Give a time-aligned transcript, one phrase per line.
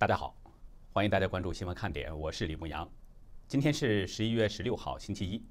[0.00, 0.34] 大家好，
[0.94, 2.90] 欢迎大家关注新闻看点，我是李牧阳。
[3.46, 5.44] 今天是十一月十六号，星期一。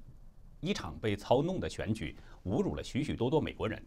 [0.60, 2.16] 一场被操弄的选举
[2.46, 3.80] 侮辱了许许多多美国人，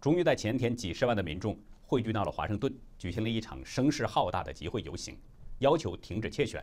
[0.00, 5.16] 终于在前天，几十万的民众汇聚到了华盛顿，举行了一场声势浩大的集会游行，
[5.60, 6.60] 要求停止窃选。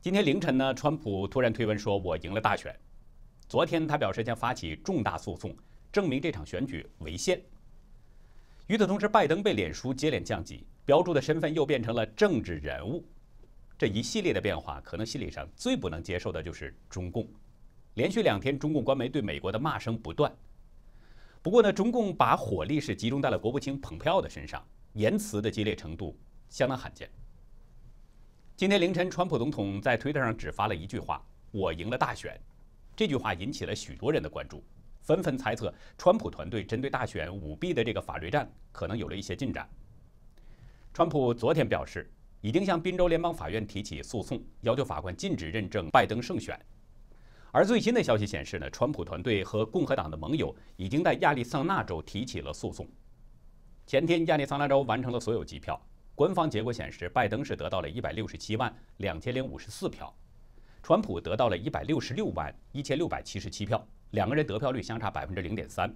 [0.00, 2.72] 今天凌晨呢，川普突然推文说：“我赢了大选。”
[3.50, 5.52] 昨天他表示将发起重大诉讼，
[5.90, 7.42] 证明这场选举违宪。
[8.68, 13.04] 与此同时，拜登被脸书接连降级，标注的身份又变成了政治人物。
[13.76, 17.28] 这一系列的变化，可能心理上最不能接受的就是中共。
[17.94, 20.32] 连续两天，中共官媒对美国的骂声不断。
[21.42, 26.16] 不过呢，中共把火力是集中在了国务卿蓬佩奥的身上，言辞的激烈程度
[26.48, 27.10] 相当罕见。
[28.56, 32.40] 今天凌晨，川普总统在推特上只发了一句话：“我赢了大选。”
[32.94, 34.64] 这句话引起了许多人的关注，
[35.02, 39.68] 纷纷猜测川普团队针对大选舞弊的这个法律战可能有了一些进展。
[40.96, 46.58] 川普昨天表示，已经向宾州联邦法院提起诉讼，要求法官禁止认证拜登胜选。
[47.52, 52.88] 而最新的消息显示呢，川普团队和共和党的盟友已经在亚利桑那州提起了诉讼。
[53.86, 55.78] 前天，亚利桑那州完成了所有计票，
[56.14, 60.10] 官方结果显示，拜登是得到了一百六十七万两千零五十四票，
[60.82, 65.94] 川普得到了一百六十六万一千六百七十七票，两个人得票率相差百分之零点三。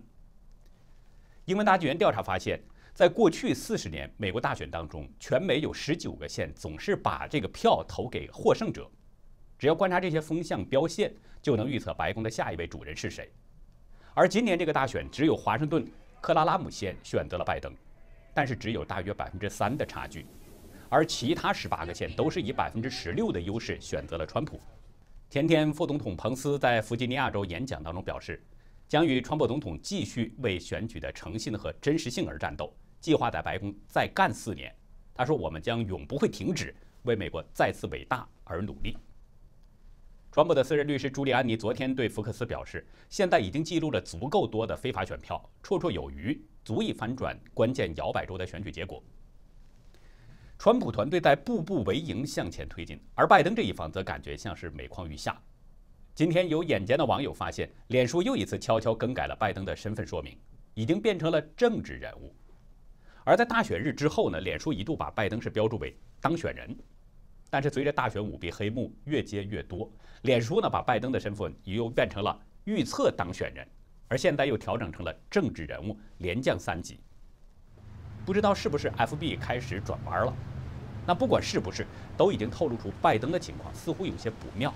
[1.46, 2.62] 英文大纪元调查发现，
[2.94, 8.90] 在过去四十年美国大选当中，全美有十九个县总是把这个票投给获胜者。
[9.58, 13.30] 只要观察这些风向标线，就能预测白宫的下一位主人是谁。
[14.14, 15.86] 而今年这个大选，只有华盛顿
[16.20, 17.72] 克拉拉姆县选择了拜登，
[18.34, 20.26] 但是只有大约百分之三的差距，
[20.88, 24.60] 而其他十八个县都是以百分之十六的优势选择了川普。
[25.30, 28.42] 前天，副总统彭斯在弗吉尼亚州演讲当中表示，
[28.90, 34.74] 将与川普总统继续为选举的诚信和真实性而战斗，计划在白宫再干四年。
[35.14, 38.96] 他说：“我们将永不会停止为美国再次伟大而努力。”
[40.32, 49.00] 川普的私人律师朱利安尼昨天对福克斯表示，现在已经记录了足够多的非法选票，绰绰有余，足以反转关键摇摆州的选举结果。
[50.58, 55.40] 川普团队在步步为营向前推进，而拜登这一方则感觉像是每况愈下。
[56.20, 60.36] 今天有眼尖的网友发现，脸书又一次悄悄更改了拜登的身份说明，
[60.74, 62.30] 已经变成了政治人物。
[63.24, 66.76] 而在大选日之后呢，脸书一度把拜登是标注为当选人。
[67.48, 73.66] 但是随着大选舞弊黑幕越揭越多，脸书呢把拜登的身份又变成了预测当选人，
[74.06, 77.00] 而现在又调整成了政治人物，连降三级。
[78.26, 80.36] 不知道是不是 FB 开始转弯了？
[81.06, 84.70] 那不管是不是，都已经透露出拜登的情况似乎有些不妙。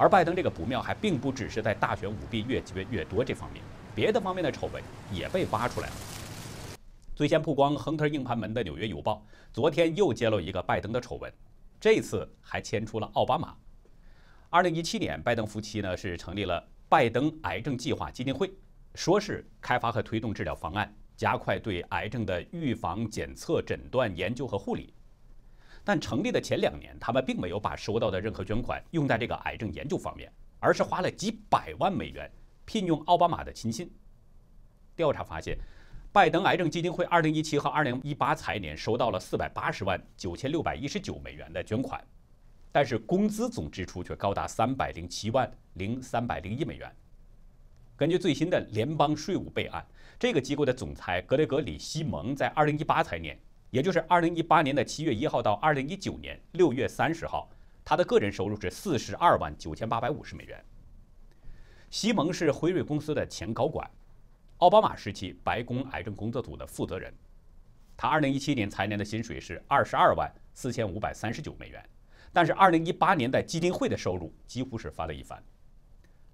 [0.00, 3.62] 而拜登这个不妙还并不只是在大选舞弊越揭越多这方面，
[3.94, 5.94] 别的方面的丑闻也被挖出来了。
[7.14, 9.22] 最先曝光亨特硬盘门的《纽约邮报》
[9.52, 11.30] 昨天又揭露一个拜登的丑闻。
[11.78, 13.54] 这次还牵出了奥巴马。
[14.48, 18.50] 二零一七年，拜登夫妻呢是成立了拜登癌症计划基金会，
[18.94, 24.94] 说是开发和推动治疗方案，加快对癌症的预防、检测、诊断、研究和护理。
[25.90, 30.30] 但成立的前两年，他们并没有把收到的任何捐款用在这个癌症研究方面，
[30.60, 32.30] 而是花了几百万美元
[32.64, 33.90] 聘用奥巴马的亲信。
[34.94, 35.58] 调查发现。
[36.12, 42.04] 拜登癌症基金会2017和2018财年收到了480万9619美元的捐款，
[42.72, 46.92] 但是工资总支出却高达307万零301美元。
[47.96, 49.84] 根据最新的联邦税务备案，
[50.18, 53.38] 这个机构的总裁格雷格里·西蒙在2018财年，
[53.70, 57.48] 也就是2018年的7月1号到2019年6月30号，
[57.84, 60.64] 他的个人收入是42万9850美元。
[61.88, 63.88] 西蒙是辉瑞公司的前高管。
[64.58, 67.14] 奥巴马时期白宫癌症工作组的负责人，
[67.96, 71.82] 他2017年财年的薪水是22万4539美元，
[72.32, 75.42] 但是2018年的基金会的收入几乎是翻了一番。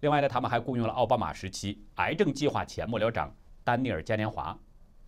[0.01, 3.33] 另外呢，他们还雇佣了奥巴马时期癌症计划前幕僚长
[3.63, 4.59] 丹尼尔嘉年华，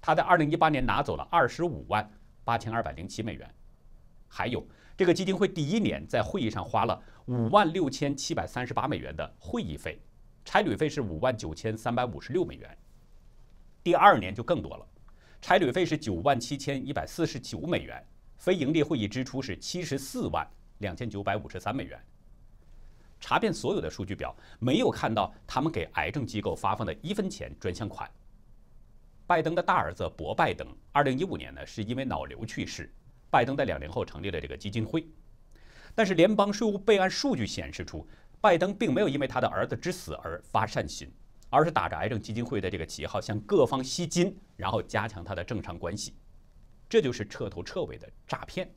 [0.00, 2.08] 他在2018年拿走了25万
[2.48, 3.54] 8207美元。
[4.26, 4.66] 还有
[4.96, 10.00] 这个基金会第一年在会议上花了5万6738美元的会议费，
[10.44, 12.78] 差旅费是5万9356美元。
[13.82, 14.86] 第二年就更多了，
[15.40, 18.04] 差旅费是九万七千一百四十九美元，
[18.36, 20.46] 非盈利会议支出是七十四万
[20.78, 21.98] 两千九百五十三美元。
[23.20, 28.08] 查遍所有的数据表，没有看到他们给癌症机构发放的一分钱专项款。
[29.28, 32.90] 拜登的大儿子博拜登，二零一五年呢是因为脑瘤去世，
[33.30, 35.06] 拜登在两年后成立了这个基金会。
[35.94, 38.08] 但是联邦税务备案数据显示出，
[38.40, 41.12] 拜登并没有因为他的儿子之死而发善心。
[41.50, 46.14] 而是打着癌症基金会的这个旗号向各方吸金，然后加强他的正常关系，
[46.88, 48.70] 这就是彻头彻尾的诈骗。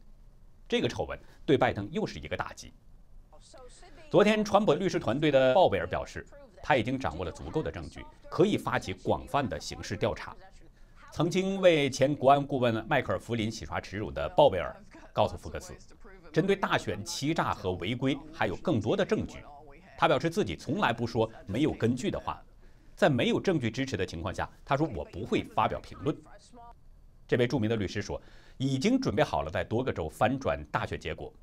[0.69, 2.73] 这个丑闻对拜登又是一个打击。
[4.09, 6.25] 昨天，川普律师团队的鲍威尔表示，
[6.63, 10.35] 他已经掌握了足够的证据，可以发起广泛的刑事调查。
[11.11, 14.73] 曾经为前国安顾问迈克尔·弗林洗刷耻辱的鲍威尔
[15.11, 15.75] 告诉福克斯，
[16.31, 19.39] 针对大选欺诈和违规还有更多的证据。
[19.97, 22.41] 他表示自己从来不说没有根据的话，
[22.95, 26.15] 在没有证据支持的情况下，他说我不会发表评论。
[27.27, 28.21] 这位著名的律师说，
[28.57, 31.33] 已经准备好了在多个州翻转大选结果。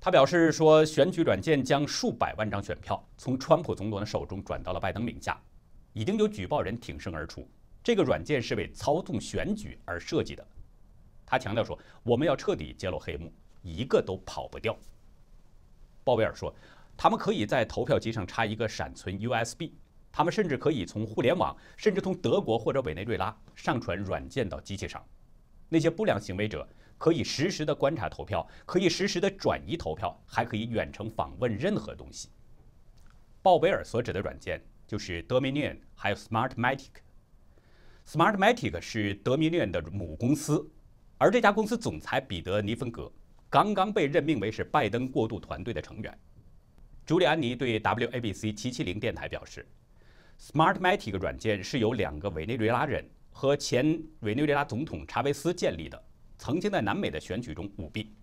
[0.00, 5.40] 他表示说，选举软件将数百万张选票从川普总统的手中转到了拜登名下，
[5.92, 7.48] 已经有举报人挺身而出。
[7.82, 10.46] 这个软件是为操纵选举而设计的。
[11.24, 13.32] 他强调说：“我们要彻底揭露黑幕，
[13.62, 14.76] 一个都跑不掉。”
[16.04, 16.54] 鲍威尔说
[16.96, 19.70] ：“他们可以在投票机上插一个闪存 USB，
[20.12, 25.04] 他们甚至可以从互联网，甚至从德国或者委内瑞拉上传软件到机器上。
[25.68, 26.66] 那些不良行为者
[26.98, 32.28] 可以实时的观察投票，可以实时的转移投票，还可以远程访问任何东西。”
[33.42, 36.88] 鲍威尔所指的软件就是 Dominion，还有 Smartmatic。
[38.06, 40.68] Smartmatic 是德米链的母公司，
[41.18, 43.12] 而这家公司总裁彼得·尼芬格
[43.50, 46.18] 刚刚被任命为是拜登过渡团队的成员。
[47.04, 49.68] 朱利安尼对 WABC 七七零电台表示
[50.40, 56.04] ，Smartmatic 软件是由两个委内瑞拉人和前委内瑞拉总统查韦斯建立的，
[56.46, 58.14] 曾经在南美的选举中舞弊。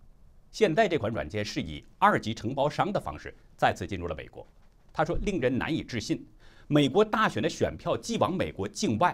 [0.50, 4.48] 现在这款软件是以二级承包商的方式再次进入了美国。
[4.94, 6.26] 他说：“令人难以置信，
[6.68, 9.14] 美国大选的选票寄往美国境外。”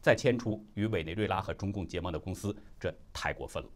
[0.00, 3.68] 再迁出与委内瑞拉和中共结盟的公司，这太过分了。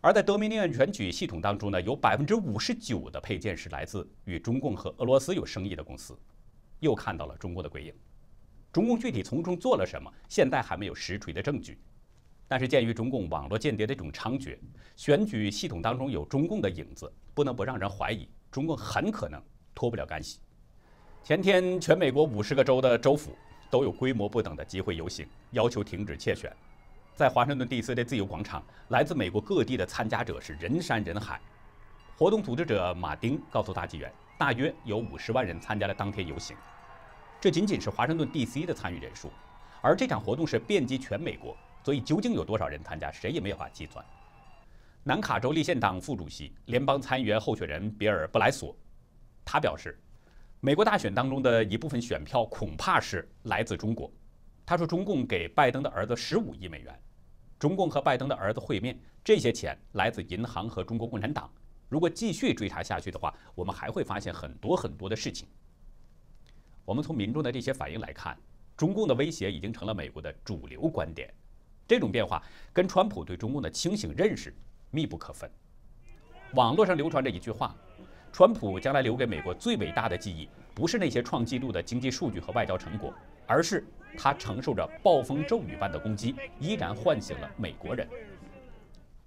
[0.00, 6.16] 而在德米尼安选举系统当中呢，有百分之五十九的配件是来自与中共和俄罗斯有生意的公司，
[6.78, 7.92] 又看到了中共的鬼影。
[8.70, 11.76] 中共具体从中做了什么，现在还没有实锤的证据。
[12.48, 14.58] 但是鉴于中共网络间谍的这种猖獗，
[14.96, 19.40] 选举系统当中有中共的影子，不能不让人怀疑中共很可能
[19.74, 20.40] 脱不了干系。
[21.22, 23.36] 前天，全美国五十个州的州府。
[23.70, 26.50] 都有规模不等的集会游行，要求停止窃选。
[27.14, 27.94] 在华盛顿 D.C.
[27.94, 31.38] 的自由广场，来自美国各地的参加者是人山人海。
[32.16, 36.56] 活动组织者马丁告诉大纪元，大约有五十万人参加了当天游行。
[37.38, 38.64] 这仅仅是华盛顿 D.C.
[38.64, 39.30] 的参与人数，
[39.82, 41.54] 而这场活动是遍及全美国，
[41.88, 44.04] 所以究竟有多少人参加，谁也没法计算。
[45.04, 48.76] 南卡州立宪党副主席、联邦参议员候选人比尔·布莱索，
[49.42, 49.98] 他表示。
[50.60, 54.12] 美国大选当中的一部分选票恐怕是来自中国。
[54.66, 56.94] 他说，中共给拜登的儿子十五亿美元，
[57.58, 61.50] 中共和拜登的儿子会面，这些钱来自银行和中国共产党。
[61.88, 65.48] 如果继续追查下去的话，我们还会发现很多很多的事情。
[66.84, 68.38] 我们从民众的这些反应来看，
[68.76, 71.32] 中共的威胁已经成了美国的主流观点。
[71.88, 72.40] 这种变化
[72.72, 74.54] 跟川普对中共的清醒认识
[74.90, 75.50] 密不可分。
[76.52, 77.74] 网络上流传着一句话。
[78.30, 83.12] 川普将来留给美国最伟大的记忆，不是那些创纪录的经济数据和外交成果，
[83.46, 83.86] 而是
[84.18, 88.06] 他承受着暴风骤雨般的攻击，依然唤醒了美国人。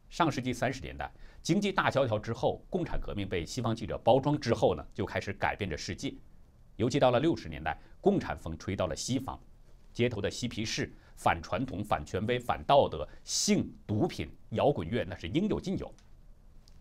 [0.07, 1.11] 上世纪三十年代，
[1.41, 6.13] 经济大萧条之后，共产革命被西方记者包装之后呢，就开始改变着世界。
[6.75, 9.37] 尤其到了六十年代，共产风吹到了西方，
[9.91, 15.93] 街头的嬉皮士、反传统、反权威、反道德、性、毒品、摇滚乐，那是应有尽有。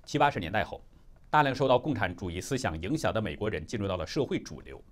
[0.06, 0.82] 七八十年代后。
[1.32, 4.82] 大量受到共产主义思想影响的美国人进入到了社会主流。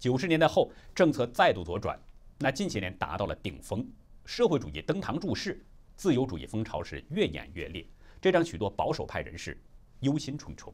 [0.00, 1.96] 九十年代后，政策再度左转，
[2.40, 3.88] 那近些年达到了顶峰，
[4.24, 7.86] 社会主义登堂入室，自由主义风潮是越演越烈，
[8.20, 9.56] 这让许多保守派人士
[10.00, 10.72] 忧心忡忡。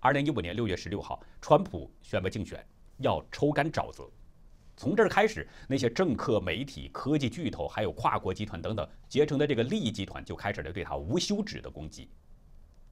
[0.00, 2.66] 二零一五年六月十六号，川普宣布竞选，
[2.98, 4.10] 要抽干沼泽。
[4.76, 12.10] 从这儿开始，那些政客、媒体、科技巨头，还有跨国集团等等结成的这个利益集团，就开始了对他无休止的攻击。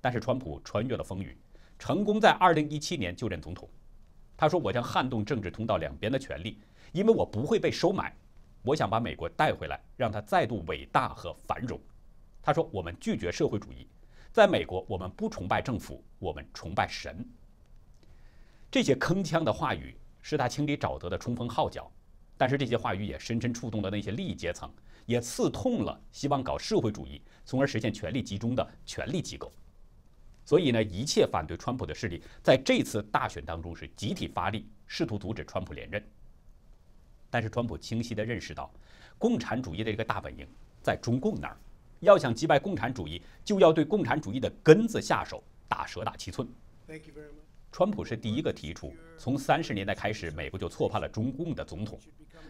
[0.01, 1.37] 但是川普穿越了风雨，
[1.79, 3.69] 成功在2017年就任总统。
[4.37, 6.59] 他说：“我将撼动政治通道两边的权利，
[6.93, 8.15] 因为我不会被收买。
[8.63, 11.79] 我想把美国带回来，让它再度伟大和繁荣。”
[12.43, 13.87] 他说：“我们拒绝社会主义，
[14.33, 17.25] 在美国我们不崇拜政府，我们崇拜神。”
[18.71, 19.95] 这些铿锵的话语
[20.27, 21.93] 是他清理沼泽的冲锋号角，
[22.39, 24.73] 但是这些话语也深深触动了那些利益阶层，
[25.05, 29.53] 也刺痛了希望搞社会主义从而实现权力集中的权力机构。
[30.43, 36.03] 所以呢，一切反对川普的势力在这次大选当中是集体发力，试图阻止川普连任。
[37.29, 38.73] 但是川普清晰地认识到，
[39.19, 40.49] 共产主义的一个大本营
[40.81, 41.57] 在中共那儿，
[42.01, 46.49] 要想击败共产主义，就要对共产主义的根子下手，打蛇打七寸。
[47.77, 51.99] 川普是第一个提出从三十年代开始美国就错判了中共的总统，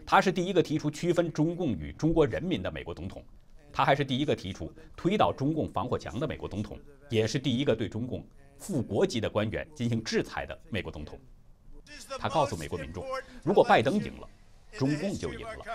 [0.05, 3.25] 他是第一个提出区分中共与中国人民的美国总统。
[3.73, 6.79] 他还是第一个提出推倒中共防火墙的美国总统，
[7.09, 8.23] 也是第一个对中共
[8.59, 11.19] 副国级的官员进行制裁的美国总统。
[12.19, 13.03] 他告诉美国民众，
[13.41, 14.29] 如果拜登赢了，
[14.73, 15.65] 中共就赢了。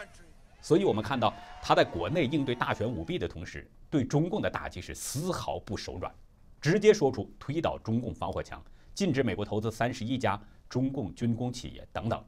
[0.62, 6.14] 所以，我们看到他在国内应对大选舞弊的同时，对中共的打击是丝毫不手软，
[6.60, 8.62] 直接说出推倒中共防火墙、
[8.94, 12.24] 禁止美国投资三十一家中共军工企业等等。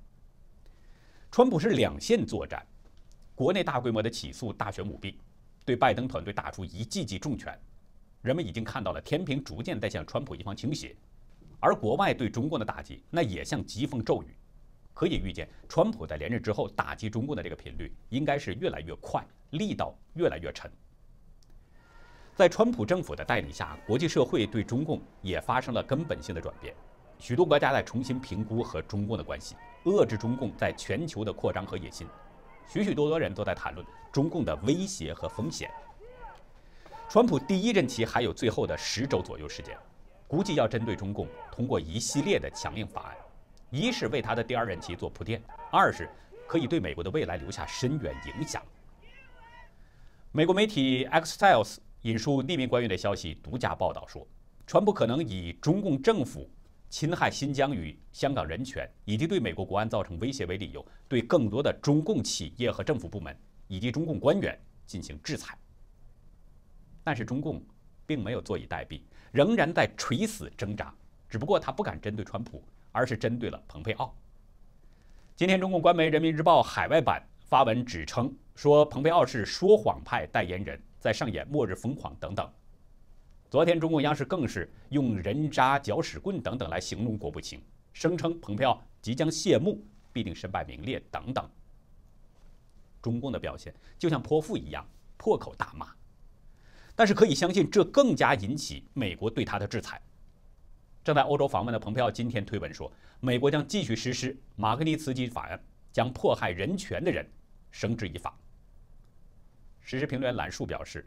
[1.30, 2.66] 川普是两线作战，
[3.34, 5.18] 国内大规模的起诉大选舞弊，
[5.64, 7.58] 对拜登团队打出一记记重拳。
[8.20, 10.94] 人们已经看到了天平逐渐在向川普一方倾斜，
[11.58, 14.36] 而国外对中共的打击那也像疾风骤雨。
[14.94, 20.70] 可以预见，川普在连任之后打击中共的这个频率应该是越来越快，力道越来越沉。
[22.34, 26.74] 在川普政府的带领下，国际社会对中共也发生了根本性的转变，
[27.18, 32.06] 许多国家在重新评估和中共的关系，遏制中共在全球的扩张和野心。
[32.66, 35.70] 许许多多人都在谈论中共的威胁和风险。
[37.06, 39.76] 川普第一任期还有最后的十周左右时间，
[40.26, 43.16] 估计要针对中共通过一系列的强硬法案。
[43.68, 46.08] 一是为他的第二任期做铺垫，二是
[46.46, 48.62] 可以对美国的未来留下深远影响。
[50.30, 54.26] 美国媒体 Axios 引述匿名官员的消息，独家报道说，
[54.66, 56.48] 川普可能以中共政府
[56.88, 63.36] 侵害新疆与香港人权，以及对美国国安造成威胁为理由，对更多的中共企业和政府部门
[63.68, 65.56] 以及中共官员进行制裁。
[67.02, 67.62] 但是中共
[68.06, 70.94] 并没有坐以待毙，仍然在垂死挣扎，
[71.28, 72.62] 只不过他不敢针对川普。
[72.94, 74.14] 而是针对了蓬佩奥。
[75.34, 82.48] 今天，中共官媒《人民日报》海外版发文指称说，蓬佩奥是说谎派代言人，在上演末日疯狂等等。
[83.50, 87.60] 昨天，中共央视更是用人渣、搅屎棍等等来形容国务卿，
[87.92, 91.44] 声称蓬佩奥即将谢幕，必定身败名裂等等。
[93.02, 95.88] 中共的表现就像泼妇一样，破口大骂。
[96.94, 100.00] 但是可以相信，这更加引起美国对他的制裁。
[101.02, 105.60] 正在欧洲访问的蓬佩奥今天推文说，美国将继续实施马格尼茨基法案，
[105.92, 107.28] 将迫害人权的人
[107.72, 108.38] 绳之以法。
[109.82, 111.06] 时事评论员兰树表示，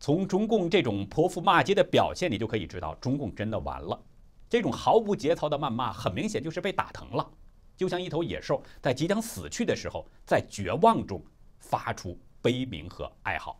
[0.00, 4.02] 从中共这种泼妇骂街的表现，你就可以知道中共真的完了。
[4.48, 7.30] 这种毫无节操的谩骂，很明显就是被打疼了，
[7.76, 11.22] 就像一头野兽在即将死去的时候，在绝望中
[11.58, 13.58] 发出悲鸣和哀嚎。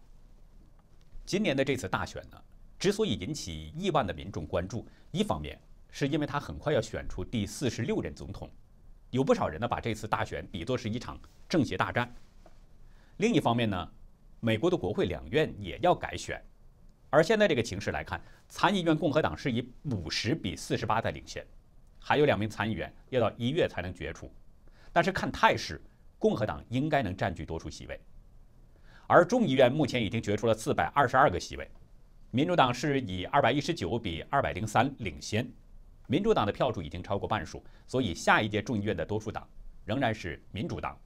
[1.26, 2.40] 今年的这次大选呢，
[2.78, 8.50] 之所以引起亿万的民众关注，一方面，是因为他很快要选出第四十六任总统，
[9.10, 11.18] 有不少人呢把这次大选比作是一场
[11.48, 12.14] 政协大战。
[13.16, 13.88] 另一方面呢，
[14.44, 16.38] 美国的国会两院也要改选，
[17.08, 21.42] 而现在这个情势来看，参议院共和党是以五十比四十八在领先，
[21.98, 24.30] 还有两名参议员要到一月才能决出，
[24.92, 25.80] 但是看态势，
[26.18, 27.98] 共和党应该能占据多数席位。
[29.06, 31.66] 而众议院目前已经决出了四百二十二个席位，
[32.30, 35.50] 民主党是以二百一十九比二百零三领先。
[36.06, 39.48] 民主党的票数已经超过半数，所以下一届众议院的多数党
[39.86, 41.00] 仍然是民主党。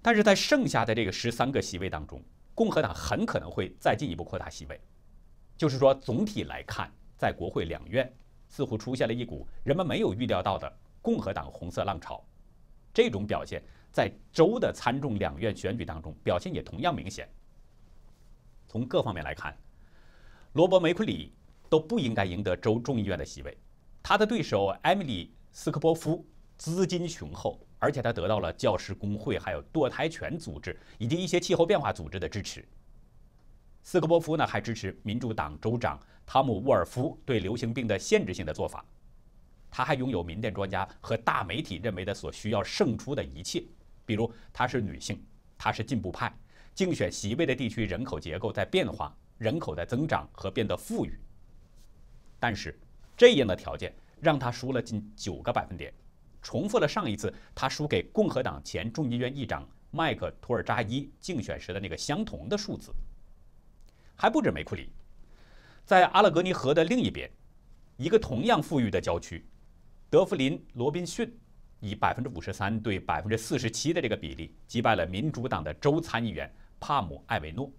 [0.00, 2.20] 但是在剩下的这个十三个席位当中，
[2.54, 4.80] 共和党很可能会再进一步扩大席位。
[5.56, 8.12] 就是说，总体来看，在国会两院
[8.48, 12.22] 似乎出现了一股人们没有预料到的共和党红色浪潮。
[12.92, 17.28] 这种表现在州的参众两院选举当中表现也同样明显。
[18.66, 19.56] 从各方面来看，
[20.54, 21.32] 罗伯·梅库里
[21.68, 23.56] 都不应该赢得州众议院的席位。
[24.02, 26.26] 他的对手艾米丽·斯科波夫
[26.58, 32.64] 资金雄厚，而且他得到了教师工会、还有堕胎权组织以及一些气候变化组织的支持。
[33.82, 38.84] 斯科波夫呢，还支持民主党州长汤姆·沃尔夫对流行病的限制性的做法。
[39.68, 43.64] 他还拥有民调专家和大媒体认为的所需要胜出的一切，
[44.06, 45.20] 比如她是女性，
[45.58, 46.32] 她是进步派，
[46.74, 51.18] 竞选席位的地区人口结构在变化，人口在增长和变得富裕。
[52.38, 52.78] 但是。
[53.14, 55.92] 这样的条件让他输了近九个百分点，
[56.42, 62.92] 重复了上一次他输给共和党前众议院议长麦克图尔扎伊竞选时的那个相同的数字。
[64.16, 64.90] 还不止梅库里，
[65.84, 67.30] 在阿勒格尼河的另一边，
[67.96, 69.46] 一个同样富裕的郊区，
[70.10, 71.32] 德弗林罗宾逊
[71.80, 77.70] 以百分之五十三对百分之四十七的这个比例击败了民主党的州参议员帕姆艾维诺。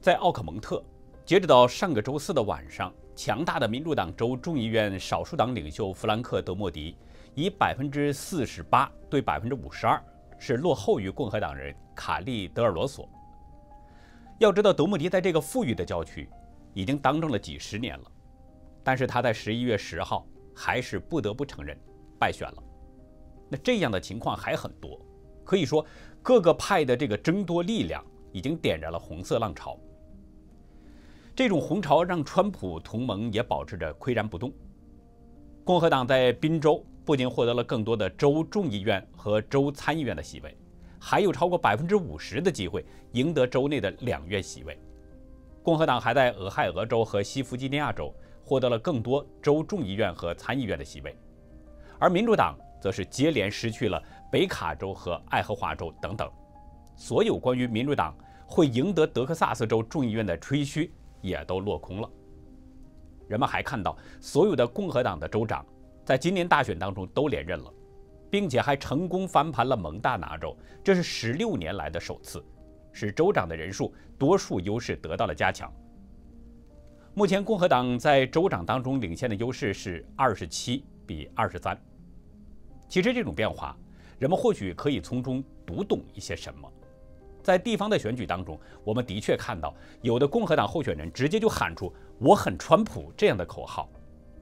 [0.00, 0.84] 在奥克蒙特，
[1.24, 2.92] 截止到上个周四的晚上。
[3.16, 6.96] 强大的民主党州众议院少数党领袖弗兰克·德莫迪
[7.34, 10.02] 以百分之四十八对百分之五十二
[10.38, 13.08] 是落后于共和党人卡利·德尔罗索。
[14.38, 16.28] 要知道，德莫迪在这个富裕的郊区
[16.72, 18.04] 已经当政了几十年了，
[18.82, 21.78] 但是他在十一月十号还是不得不承认
[22.18, 22.62] 败选了。
[23.48, 25.00] 那这样的情况还很多，
[25.44, 25.84] 可以说
[26.22, 29.78] 各个派的这个争夺力量已经点燃了红色浪潮。
[31.34, 34.52] 这种红潮让川普同盟也保持着岿然不动。
[35.64, 40.56] 共和党在宾州不仅获得了更多的州众议院和州参议院的席位，
[40.98, 44.78] 还有超过百分之五十的机会赢得州内的两院席位。
[45.62, 51.16] 共和党还在俄亥俄州和西弗吉尼亚州获得了更多州众议院和参议院的席位，
[51.98, 56.30] 而民主党则是接连失去了北卡州和爱荷华州等等。
[56.96, 58.14] 所有关于民主党
[58.46, 62.08] 会赢得德克萨斯州众议院的吹嘘也都落空了。
[63.26, 65.64] 人们还看到，所有的共和党的州长
[66.04, 67.72] 在今年大选当中都连任了，
[68.30, 72.44] 并且还成功翻盘了蒙大拿州，这是十六年来的首次，
[72.92, 75.72] 使州长的人数多数优势得到了加强。
[77.14, 81.78] 目前共和党在州长当中领先的优势是二十七比二十三。
[82.88, 83.76] 其实这种变化，
[84.18, 86.70] 人们或许可以从中读懂一些什么。
[87.42, 93.88] 在地方的选举当中，我们的确看到有的共和党候选人直接就喊出“我很川普”这样的口号，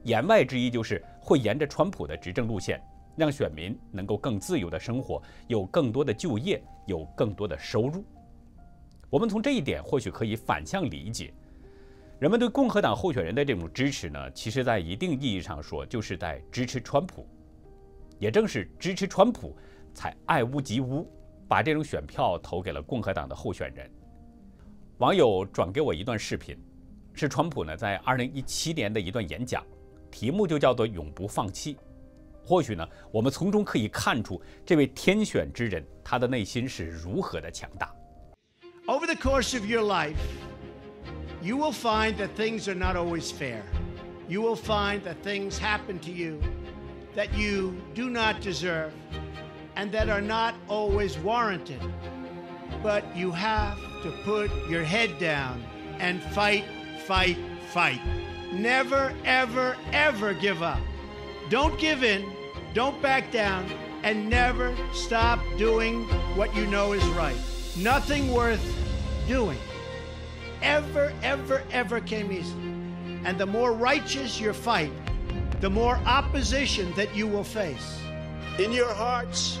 [0.03, 2.81] 言外之意就是会沿着川普的执政路线，
[3.15, 8.03] 让选民能够更自由的生活，有更多的就业，有更多的收入。
[9.09, 11.33] 我们从这一点或许可以反向理解，
[12.19, 17.27] 人们对共和党候选人的这种支持呢，其实在一定意义上说，就是在支持川普。
[18.19, 19.55] 也正是支持川普，
[19.93, 21.07] 才爱屋及乌。
[21.45, 23.87] 把这种选票投给了共和党的候选人。
[24.97, 26.57] 网友转给我一段视频，
[27.13, 29.63] 是川普呢在2017年的一段演讲，
[30.13, 31.75] 题目就叫做“永不放弃”。
[32.45, 37.91] 或许呢，我们从中可以看出这位天选之人他的内心是如何的强大。
[38.85, 40.15] Over the course of your life,
[41.41, 43.63] you will find that things are not always fair.
[44.27, 46.39] You will find that things happen to you
[47.15, 48.91] that you do not deserve.
[49.75, 51.81] and that are not always warranted.
[52.81, 55.63] But you have to put your head down
[55.99, 56.65] and fight,
[57.07, 57.37] fight,
[57.73, 57.99] fight.
[58.53, 60.79] Never, ever, ever give up.
[61.49, 62.31] Don't give in,
[62.73, 63.65] don't back down,
[64.03, 66.03] and never stop doing
[66.35, 67.37] what you know is right.
[67.75, 68.63] Nothing worth
[69.27, 69.57] doing
[70.61, 72.53] ever, ever, ever came easy.
[73.25, 74.91] And the more righteous your fight,
[75.59, 77.99] the more opposition that you will face.
[78.59, 79.59] In your hearts,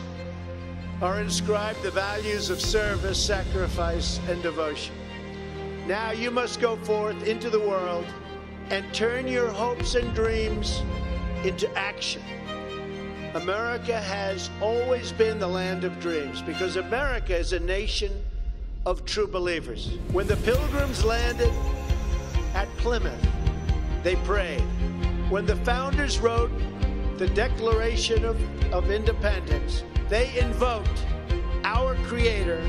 [1.01, 4.95] are inscribed the values of service, sacrifice, and devotion.
[5.87, 8.05] Now you must go forth into the world
[8.69, 10.81] and turn your hopes and dreams
[11.43, 12.21] into action.
[13.35, 18.11] America has always been the land of dreams because America is a nation
[18.85, 19.97] of true believers.
[20.11, 21.51] When the pilgrims landed
[22.53, 23.27] at Plymouth,
[24.03, 24.61] they prayed.
[25.29, 26.51] When the founders wrote
[27.17, 28.37] the Declaration of,
[28.73, 31.05] of Independence, they invoked
[31.63, 32.61] our Creator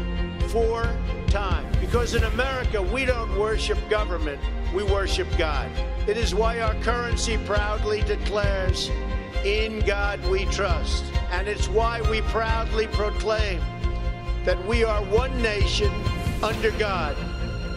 [0.48, 0.88] for
[1.28, 1.66] time.
[1.80, 4.40] Because in America, we don't worship government,
[4.74, 5.70] we worship God.
[6.08, 8.90] It is why our currency proudly declares,
[9.44, 11.04] In God we trust.
[11.30, 13.60] And it's why we proudly proclaim
[14.44, 15.92] that we are one nation
[16.42, 17.16] under God.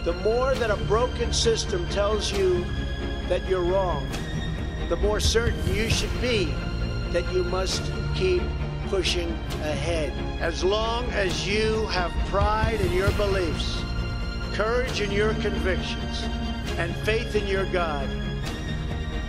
[0.04, 2.64] The more that a broken system tells you
[3.28, 4.06] that you're wrong,
[4.88, 6.46] the more certain you should be
[7.12, 7.82] that you must
[8.14, 8.42] keep
[8.88, 9.30] pushing
[9.62, 10.12] ahead.
[10.40, 13.82] As long as you have pride in your beliefs,
[14.52, 16.24] courage in your convictions,
[16.78, 18.08] and faith in your God,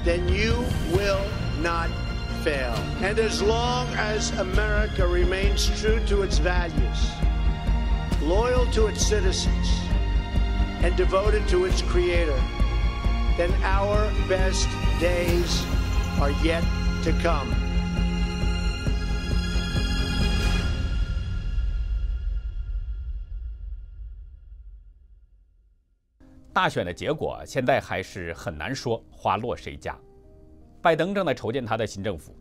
[0.03, 0.53] then you
[0.93, 1.25] will
[1.59, 1.89] not
[2.43, 2.73] fail.
[3.01, 7.11] And as long as America remains true to its values,
[8.21, 9.67] loyal to its citizens,
[10.81, 12.39] and devoted to its Creator,
[13.35, 15.65] then our best days
[16.19, 16.63] are yet
[17.03, 17.68] to come.
[26.51, 29.97] 大选的结果现在还是很难说花落谁家。
[30.81, 32.35] 拜登正在筹建他的新政府，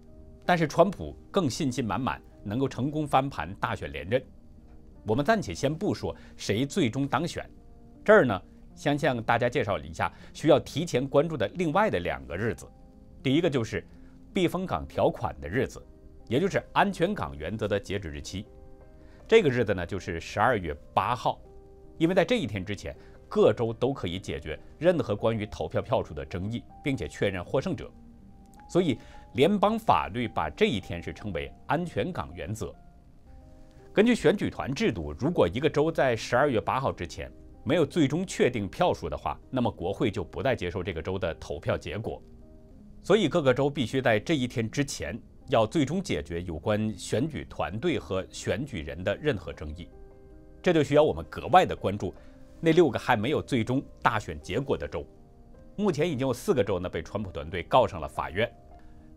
[0.46, 4.22] 但是川普更信心满满，能够成功翻盘大选连任。
[5.06, 7.48] 我们暂且先不说谁最终当选，
[8.04, 8.40] 这儿呢，
[8.74, 12.66] 先向大家介绍一下需要提前关注的另外的两个日子。
[13.22, 13.86] 第一个就是
[14.32, 15.84] 避风港条款的日子，
[16.28, 18.46] 也就是安全港原则的截止日期。
[19.26, 21.40] 这个日子呢，就是十二月八号，
[21.98, 22.96] 因为在这一天之前。
[23.28, 27.90] 各州都可以解决任何关于投票票数的争议，并且确认获胜者。
[28.68, 28.98] 所以，
[29.34, 32.74] 联邦法律把这一天是称为“安全港原则”。
[33.94, 37.32] 根据选举团制度，如果一个州在十二月八号之前
[37.64, 42.22] 没有最终确定票数的话，那么国会就不再接受这个州的投票结果。
[43.02, 49.88] 所以，各个州必须在这一天之前要最终解决有关选举团队和选举人的任何争议。
[50.62, 52.12] 这就需要我们格外的关注。
[52.60, 55.04] 那六个还没有最终大选结果的州。
[55.76, 58.50] 目前已经有四个州呢被川普团队告上了法院，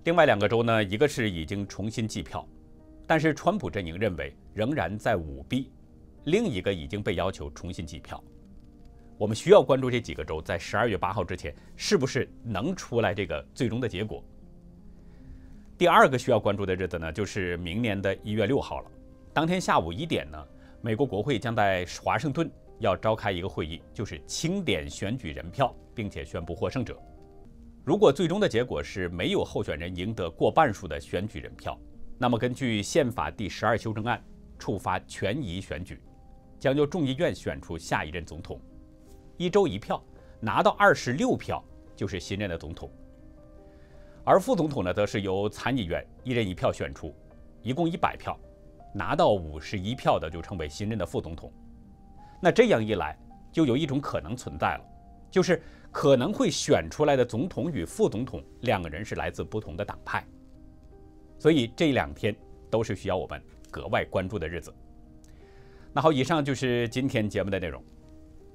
[0.04, 2.48] 另外两个州呢，一个是已经重新计票，
[3.08, 5.72] 但是川普阵营认为仍然在舞弊，
[6.26, 8.24] 另一个已经被要求重新计票。
[9.18, 14.24] 我们需要关注这几个州在十二月八号之前是不是能出来这个最终的结果。
[15.78, 18.92] 第二个需要关注的日子呢，就是明年的一月六号了。
[19.34, 20.48] 当天下午一点呢，
[20.82, 22.50] 美国国会将在华盛顿
[22.82, 25.74] 要召开一个会议，就是清点选举人票。
[25.94, 26.98] 并且宣布获胜者。
[27.84, 31.78] 如果最终的结果是没有候选人赢得过半数的选举人票，
[32.18, 34.24] 那么根据宪法第十二修正案，
[34.58, 36.02] 触发权宜选举，
[36.60, 38.60] 将由众议院选出下一任总统。
[39.38, 40.02] 一周一票，
[40.40, 41.64] 拿到二十六票
[41.96, 42.90] 就是新任的总统。
[44.24, 47.14] 而副总统呢，则是由参议院一人一票选出，
[47.64, 48.40] 一共一百票，
[48.94, 51.52] 拿到五十一票的就成为新任的副总统。
[52.42, 53.18] 那这样一来，
[53.52, 54.84] 就有一种可能存在了，
[55.30, 55.62] 就是。
[55.94, 60.26] 可能会选出来的总统与副总统两个人是来自不同的党派，
[61.38, 62.34] 所以这两天
[62.70, 64.74] 都是需要我们格外关注的日子。
[65.92, 67.84] 那好，以上就是今天节目的内容。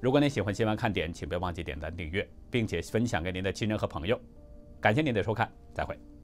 [0.01, 4.19] 如果您喜欢新闻看点，请别忘记点赞、订阅，并且分享给您的亲人和朋友。
[4.81, 6.16] 感谢您的收看，再会。